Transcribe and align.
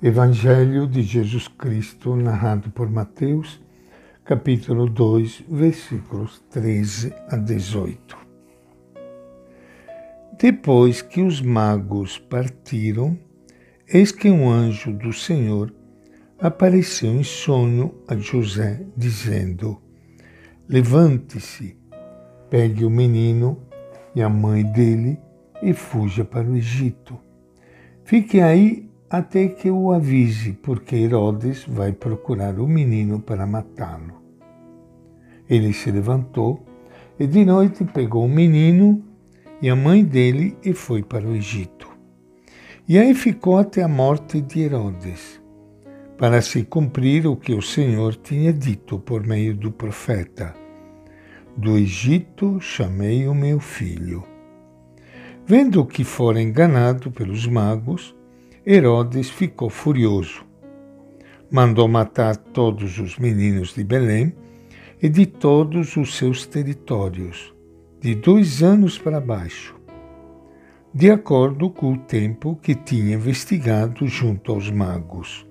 Evangelho 0.00 0.86
de 0.86 1.02
Jesus 1.02 1.48
Cristo, 1.48 2.14
narrado 2.14 2.70
por 2.70 2.88
Mateus, 2.88 3.60
capítulo 4.24 4.88
2, 4.88 5.42
versículos 5.48 6.40
13 6.50 7.12
a 7.28 7.36
18. 7.36 8.16
Depois 10.38 11.02
que 11.02 11.20
os 11.20 11.40
magos 11.42 12.16
partiram, 12.16 13.18
eis 13.92 14.12
que 14.12 14.30
um 14.30 14.48
anjo 14.48 14.92
do 14.92 15.12
Senhor 15.12 15.74
apareceu 16.38 17.10
em 17.10 17.24
sonho 17.24 17.92
a 18.06 18.14
José, 18.14 18.86
dizendo: 18.96 19.82
Levante-se, 20.68 21.76
pegue 22.48 22.84
o 22.84 22.90
menino 22.90 23.64
e 24.14 24.22
a 24.22 24.28
mãe 24.28 24.62
dele 24.62 25.18
e 25.60 25.72
fuja 25.74 26.24
para 26.24 26.48
o 26.48 26.54
Egito. 26.54 27.18
Fique 28.04 28.40
aí 28.40 28.87
até 29.10 29.48
que 29.48 29.70
o 29.70 29.92
avise, 29.92 30.52
porque 30.52 30.96
Herodes 30.96 31.64
vai 31.66 31.92
procurar 31.92 32.58
o 32.58 32.66
menino 32.66 33.20
para 33.20 33.46
matá-lo. 33.46 34.22
Ele 35.48 35.72
se 35.72 35.90
levantou 35.90 36.66
e 37.18 37.26
de 37.26 37.44
noite 37.44 37.84
pegou 37.84 38.24
o 38.24 38.28
menino 38.28 39.02
e 39.62 39.68
a 39.70 39.74
mãe 39.74 40.04
dele 40.04 40.56
e 40.62 40.74
foi 40.74 41.02
para 41.02 41.26
o 41.26 41.34
Egito. 41.34 41.88
E 42.86 42.98
aí 42.98 43.14
ficou 43.14 43.58
até 43.58 43.82
a 43.82 43.88
morte 43.88 44.40
de 44.40 44.60
Herodes, 44.60 45.40
para 46.16 46.42
se 46.42 46.64
cumprir 46.64 47.26
o 47.26 47.36
que 47.36 47.54
o 47.54 47.62
Senhor 47.62 48.14
tinha 48.16 48.52
dito 48.52 48.98
por 48.98 49.26
meio 49.26 49.54
do 49.54 49.70
profeta: 49.70 50.54
Do 51.56 51.78
Egito 51.78 52.60
chamei 52.60 53.26
o 53.26 53.34
meu 53.34 53.58
filho. 53.60 54.24
Vendo 55.46 55.84
que 55.86 56.04
fora 56.04 56.42
enganado 56.42 57.10
pelos 57.10 57.46
magos, 57.46 58.14
Herodes 58.70 59.30
ficou 59.30 59.70
furioso. 59.70 60.44
Mandou 61.50 61.88
matar 61.88 62.36
todos 62.36 62.98
os 62.98 63.16
meninos 63.16 63.72
de 63.72 63.82
Belém 63.82 64.34
e 65.00 65.08
de 65.08 65.24
todos 65.24 65.96
os 65.96 66.14
seus 66.14 66.44
territórios, 66.44 67.54
de 67.98 68.14
dois 68.14 68.62
anos 68.62 68.98
para 68.98 69.22
baixo, 69.22 69.74
de 70.92 71.10
acordo 71.10 71.70
com 71.70 71.94
o 71.94 71.98
tempo 71.98 72.58
que 72.60 72.74
tinha 72.74 73.14
investigado 73.14 74.06
junto 74.06 74.52
aos 74.52 74.70
magos. 74.70 75.46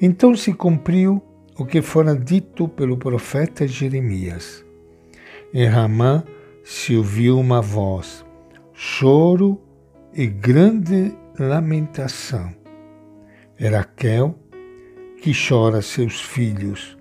Então 0.00 0.36
se 0.36 0.54
cumpriu 0.54 1.20
o 1.58 1.66
que 1.66 1.82
fora 1.82 2.14
dito 2.14 2.68
pelo 2.68 2.96
profeta 2.96 3.66
Jeremias. 3.66 4.64
Em 5.52 5.66
Ramã 5.66 6.22
se 6.62 6.94
ouviu 6.94 7.36
uma 7.36 7.60
voz, 7.60 8.24
choro 8.72 9.60
e 10.14 10.24
grande 10.28 11.12
lamentação. 11.38 12.54
É 13.58 13.68
Raquel 13.68 14.38
que 15.20 15.32
chora 15.32 15.82
seus 15.82 16.20
filhos. 16.20 16.96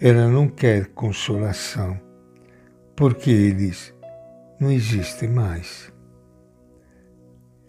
Ela 0.00 0.28
não 0.28 0.48
quer 0.48 0.86
consolação, 0.88 1.98
porque 2.94 3.30
eles 3.30 3.94
não 4.60 4.70
existem 4.70 5.28
mais. 5.28 5.92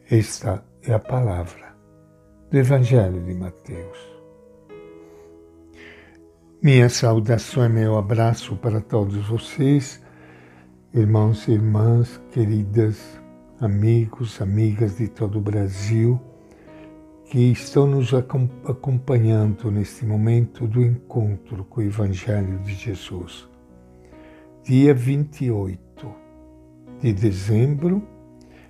Esta 0.09 0.63
é 0.83 0.93
a 0.93 0.99
palavra 0.99 1.75
do 2.49 2.57
Evangelho 2.57 3.21
de 3.23 3.33
Mateus. 3.33 4.17
Minha 6.61 6.89
saudação 6.89 7.65
e 7.65 7.69
meu 7.69 7.97
abraço 7.97 8.55
para 8.55 8.81
todos 8.81 9.27
vocês, 9.27 10.01
irmãos 10.93 11.47
e 11.47 11.51
irmãs 11.51 12.19
queridas 12.31 13.19
amigos, 13.59 14.39
amigas 14.39 14.97
de 14.97 15.07
todo 15.07 15.39
o 15.39 15.41
Brasil 15.41 16.21
que 17.25 17.51
estão 17.51 17.87
nos 17.87 18.13
acompanhando 18.13 19.71
neste 19.71 20.05
momento 20.05 20.67
do 20.67 20.81
encontro 20.81 21.65
com 21.65 21.81
o 21.81 21.83
Evangelho 21.83 22.59
de 22.59 22.75
Jesus. 22.75 23.49
Dia 24.63 24.93
28 24.93 25.79
de 27.01 27.13
dezembro, 27.13 28.07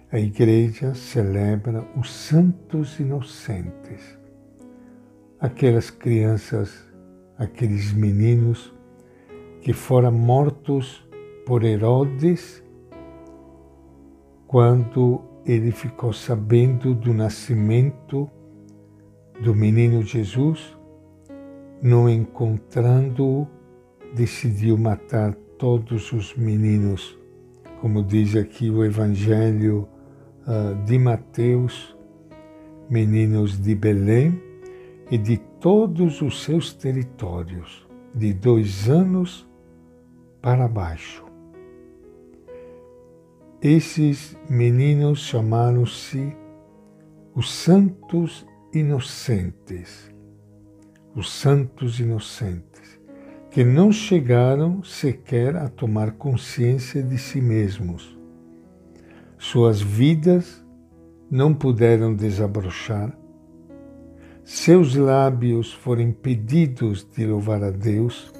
a 0.09 0.19
Igreja 0.19 0.95
celebra 0.95 1.85
os 1.97 2.09
Santos 2.09 2.97
Inocentes, 2.97 4.17
aquelas 5.37 5.89
crianças, 5.89 6.73
aqueles 7.37 7.91
meninos 7.91 8.73
que 9.61 9.73
foram 9.73 10.13
mortos 10.13 11.05
por 11.45 11.65
Herodes 11.65 12.63
quando 14.47 15.21
ele 15.45 15.71
ficou 15.71 16.13
sabendo 16.13 16.95
do 16.95 17.13
nascimento 17.13 18.29
do 19.41 19.53
menino 19.53 20.01
Jesus, 20.01 20.77
não 21.81 22.09
encontrando-o, 22.09 23.47
decidiu 24.15 24.77
matar 24.77 25.33
todos 25.57 26.11
os 26.13 26.35
meninos, 26.35 27.17
como 27.81 28.01
diz 28.01 28.35
aqui 28.35 28.69
o 28.69 28.83
Evangelho 28.83 29.87
uh, 30.47 30.83
de 30.85 30.97
Mateus, 30.97 31.95
meninos 32.89 33.59
de 33.61 33.75
Belém 33.75 34.41
e 35.11 35.17
de 35.17 35.37
todos 35.59 36.21
os 36.21 36.43
seus 36.43 36.73
territórios, 36.73 37.85
de 38.15 38.33
dois 38.33 38.89
anos 38.89 39.47
para 40.41 40.67
baixo. 40.67 41.26
Esses 43.61 44.37
meninos 44.47 45.21
chamaram-se 45.21 46.31
os 47.33 47.51
Santos 47.51 48.45
Inocentes, 48.71 50.13
os 51.15 51.33
Santos 51.33 51.99
Inocentes, 51.99 53.01
que 53.49 53.63
não 53.63 53.91
chegaram 53.91 54.83
sequer 54.83 55.55
a 55.55 55.67
tomar 55.69 56.11
consciência 56.11 57.01
de 57.01 57.17
si 57.17 57.41
mesmos. 57.41 58.15
Suas 59.39 59.81
vidas 59.81 60.63
não 61.27 61.51
puderam 61.51 62.13
desabrochar, 62.13 63.17
seus 64.43 64.93
lábios 64.93 65.73
foram 65.73 66.03
impedidos 66.03 67.03
de 67.03 67.25
louvar 67.25 67.63
a 67.63 67.71
Deus, 67.71 68.31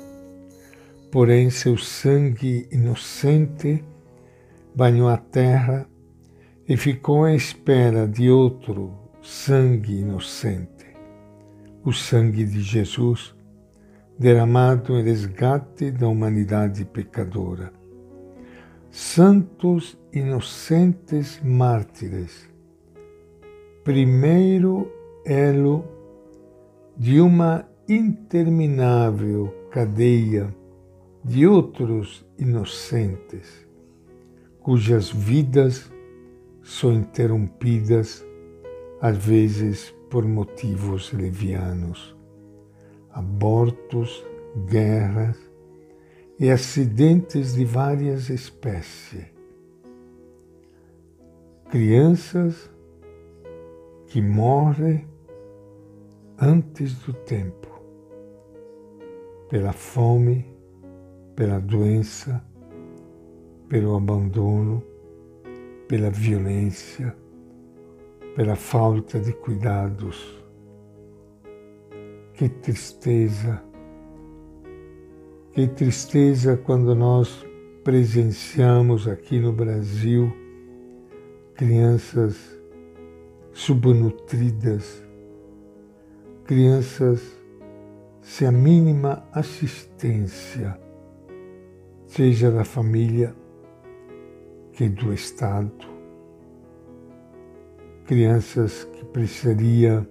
porém 1.12 1.50
seu 1.50 1.76
sangue 1.76 2.68
inocente 2.72 3.84
banhou 4.78 5.10
a 5.10 5.18
terra 5.18 5.90
e 6.70 6.78
ficou 6.78 7.24
à 7.24 7.34
espera 7.34 8.08
de 8.08 8.30
outro 8.30 8.94
sangue 9.24 10.02
inocente, 10.02 10.86
o 11.84 11.92
sangue 11.92 12.46
de 12.46 12.62
Jesus, 12.62 13.36
derramado 14.20 14.96
em 14.96 15.04
resgate 15.04 15.90
da 15.90 16.08
humanidade 16.08 16.86
pecadora. 16.86 17.74
Santos 18.92 19.98
inocentes 20.14 21.42
mártires, 21.44 22.48
primeiro 23.84 24.92
elo 25.26 25.86
de 26.96 27.20
uma 27.20 27.68
interminável 27.90 29.52
cadeia 29.72 30.56
de 31.26 31.48
outros 31.48 32.24
inocentes 32.38 33.67
cujas 34.68 35.10
vidas 35.10 35.90
são 36.62 36.92
interrompidas, 36.92 38.22
às 39.00 39.16
vezes 39.16 39.96
por 40.10 40.26
motivos 40.26 41.14
levianos, 41.14 42.14
abortos, 43.10 44.26
guerras 44.70 45.38
e 46.38 46.50
acidentes 46.50 47.54
de 47.54 47.64
várias 47.64 48.30
espécies. 48.30 49.28
Crianças 51.70 52.70
que 54.08 54.22
morrem 54.22 55.08
antes 56.38 56.94
do 57.06 57.14
tempo, 57.14 57.70
pela 59.48 59.72
fome, 59.72 60.46
pela 61.38 61.58
doença, 61.58 62.46
pelo 63.70 63.96
abandono, 63.96 64.84
pela 65.88 66.10
violência, 66.10 67.16
pela 68.36 68.56
falta 68.56 69.20
de 69.20 69.34
cuidados. 69.34 70.42
Que 72.34 72.48
tristeza, 72.48 73.62
que 75.52 75.68
tristeza 75.68 76.56
quando 76.56 76.94
nós 76.94 77.46
presenciamos 77.84 79.08
aqui 79.08 79.40
no 79.40 79.52
Brasil 79.52 80.32
crianças 81.56 82.38
subnutridas, 83.52 85.04
crianças 86.46 87.38
sem 88.22 88.48
a 88.48 88.52
mínima 88.52 89.28
assistência, 89.32 90.80
seja 92.06 92.52
da 92.52 92.64
família 92.64 93.34
que 94.78 94.88
do 94.88 95.12
Estado, 95.12 95.88
crianças 98.06 98.84
que 98.84 99.04
precisaria 99.06 100.08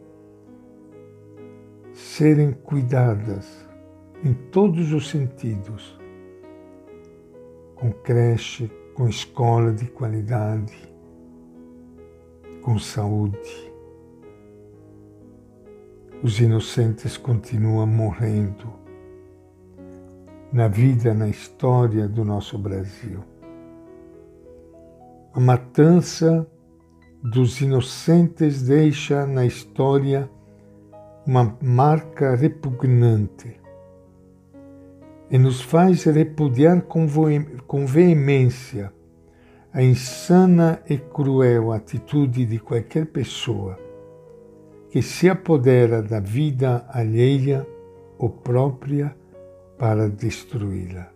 serem 1.93 2.51
cuidadas 2.51 3.47
em 4.25 4.35
todos 4.35 4.93
os 4.93 5.09
sentidos, 5.09 5.97
com 7.77 7.93
creche, 7.93 8.69
com 8.93 9.09
escola 9.09 9.73
de 9.73 9.87
qualidade, 9.87 10.93
com 12.61 12.77
saúde. 12.77 13.73
Os 16.25 16.41
inocentes 16.41 17.17
continuam 17.17 17.87
morrendo 17.87 18.73
na 20.53 20.67
vida, 20.67 21.15
na 21.15 21.29
história 21.29 22.09
do 22.09 22.25
nosso 22.25 22.59
Brasil. 22.59 23.36
A 25.37 25.39
matança 25.39 26.47
dos 27.23 27.61
inocentes 27.61 28.63
deixa 28.63 29.27
na 29.27 29.45
história 29.45 30.31
uma 31.27 31.59
marca 31.61 32.35
repugnante 32.35 33.61
e 35.31 35.37
nos 35.37 35.61
faz 35.61 36.05
repudiar 36.05 36.81
com 36.81 37.87
veemência 37.87 38.91
a 39.75 39.83
insana 39.83 40.81
e 40.89 40.97
cruel 40.97 41.71
atitude 41.71 42.47
de 42.47 42.59
qualquer 42.59 43.05
pessoa 43.05 43.79
que 44.89 45.03
se 45.03 45.29
apodera 45.29 46.03
da 46.03 46.19
vida 46.19 46.87
alheia 46.89 47.69
ou 48.19 48.31
própria 48.31 49.15
para 49.77 50.09
destruí-la. 50.09 51.13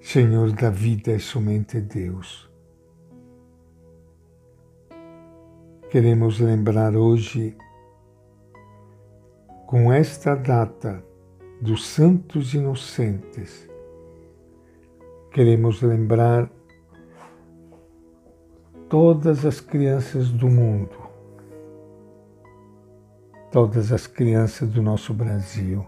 Senhor 0.00 0.52
da 0.52 0.70
vida 0.70 1.10
é 1.10 1.18
somente 1.18 1.80
Deus. 1.80 2.51
Queremos 5.92 6.40
lembrar 6.40 6.96
hoje, 6.96 7.54
com 9.66 9.92
esta 9.92 10.34
data 10.34 11.04
dos 11.60 11.84
Santos 11.84 12.54
Inocentes, 12.54 13.68
queremos 15.30 15.82
lembrar 15.82 16.50
todas 18.88 19.44
as 19.44 19.60
crianças 19.60 20.30
do 20.30 20.48
mundo, 20.48 20.96
todas 23.50 23.92
as 23.92 24.06
crianças 24.06 24.70
do 24.70 24.80
nosso 24.80 25.12
Brasil 25.12 25.84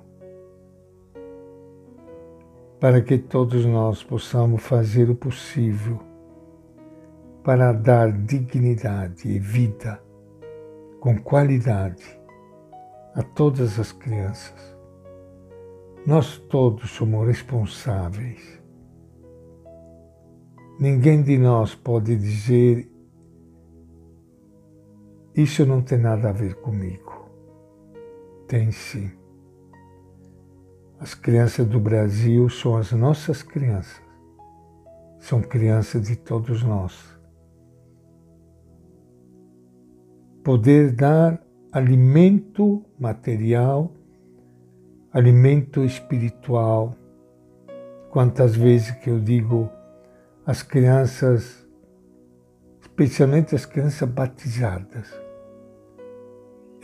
para 2.78 3.00
que 3.00 3.16
todos 3.16 3.64
nós 3.64 4.02
possamos 4.02 4.62
fazer 4.62 5.08
o 5.08 5.14
possível 5.14 5.98
para 7.44 7.72
dar 7.72 8.10
dignidade 8.10 9.28
e 9.28 9.38
vida 9.38 10.02
com 10.98 11.18
qualidade 11.18 12.18
a 13.14 13.22
todas 13.22 13.78
as 13.78 13.92
crianças. 13.92 14.74
Nós 16.06 16.38
todos 16.38 16.90
somos 16.90 17.26
responsáveis. 17.26 18.60
Ninguém 20.80 21.22
de 21.22 21.38
nós 21.38 21.74
pode 21.74 22.16
dizer 22.16 22.90
isso 25.36 25.66
não 25.66 25.82
tem 25.82 25.98
nada 25.98 26.30
a 26.30 26.32
ver 26.32 26.54
comigo. 26.54 27.28
Tem 28.48 28.70
sim. 28.70 29.10
As 30.98 31.12
crianças 31.12 31.66
do 31.66 31.78
Brasil 31.78 32.48
são 32.48 32.76
as 32.76 32.92
nossas 32.92 33.42
crianças. 33.42 34.02
São 35.18 35.42
crianças 35.42 36.06
de 36.06 36.16
todos 36.16 36.62
nós. 36.62 37.13
Poder 40.44 40.92
dar 40.92 41.42
alimento 41.72 42.84
material, 42.98 43.90
alimento 45.12 45.84
espiritual. 45.84 46.94
Quantas 48.10 48.54
vezes 48.54 48.92
que 48.92 49.10
eu 49.10 49.18
digo 49.18 49.68
as 50.46 50.62
crianças, 50.62 51.66
especialmente 52.80 53.56
as 53.56 53.66
crianças 53.66 54.08
batizadas, 54.08 55.12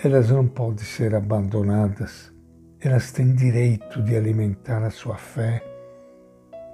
elas 0.03 0.31
não 0.31 0.49
podem 0.49 0.85
ser 0.85 1.15
abandonadas 1.15 2.33
elas 2.83 3.13
têm 3.13 3.35
direito 3.35 4.01
de 4.03 4.17
alimentar 4.17 4.83
a 4.83 4.91
sua 4.91 5.17
fé. 5.17 5.63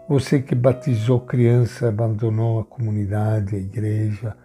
Você 0.09 0.41
que 0.41 0.55
batizou 0.55 1.21
criança, 1.21 1.88
abandonou 1.88 2.61
a 2.61 2.65
comunidade, 2.65 3.56
a 3.56 3.59
igreja, 3.59 4.37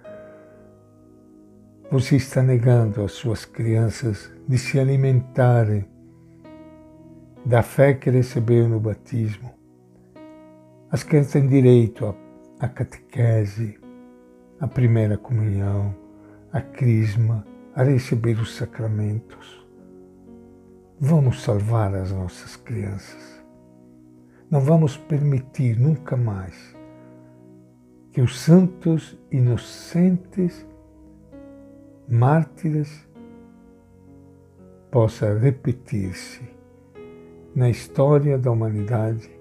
você 1.91 2.15
está 2.15 2.41
negando 2.41 3.03
às 3.03 3.11
suas 3.11 3.43
crianças 3.43 4.31
de 4.47 4.57
se 4.57 4.79
alimentarem 4.79 5.85
da 7.45 7.61
fé 7.61 7.93
que 7.93 8.09
recebeu 8.09 8.69
no 8.69 8.79
batismo. 8.79 9.51
As 10.89 11.03
crianças 11.03 11.33
têm 11.33 11.47
direito 11.47 12.15
à 12.61 12.69
catequese, 12.69 13.77
à 14.57 14.69
primeira 14.69 15.17
comunhão, 15.17 15.93
à 16.53 16.61
crisma, 16.61 17.45
a 17.75 17.83
receber 17.83 18.39
os 18.39 18.55
sacramentos. 18.55 19.67
Vamos 20.97 21.43
salvar 21.43 21.93
as 21.93 22.09
nossas 22.09 22.55
crianças. 22.55 23.43
Não 24.49 24.61
vamos 24.61 24.95
permitir 24.95 25.77
nunca 25.77 26.15
mais 26.15 26.55
que 28.13 28.21
os 28.21 28.39
santos 28.39 29.19
inocentes 29.29 30.65
mártires 32.11 33.07
possa 34.91 35.33
repetir-se 35.39 36.41
na 37.55 37.69
história 37.69 38.37
da 38.37 38.51
humanidade 38.51 39.31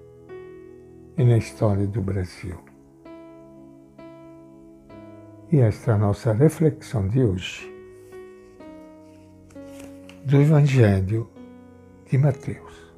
e 1.17 1.23
na 1.25 1.37
história 1.37 1.85
do 1.85 2.01
Brasil. 2.01 2.57
E 5.51 5.59
esta 5.59 5.91
é 5.91 5.93
a 5.95 5.97
nossa 5.97 6.31
reflexão 6.31 7.09
de 7.09 7.21
hoje 7.21 7.69
do 10.23 10.37
Evangelho 10.37 11.29
de 12.09 12.17
Mateus. 12.17 12.90